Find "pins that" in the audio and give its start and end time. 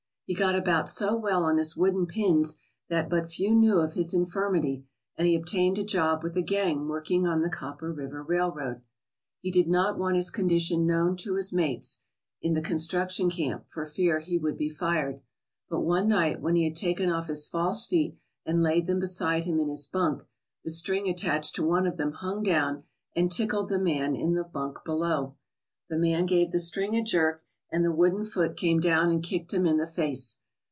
2.05-3.09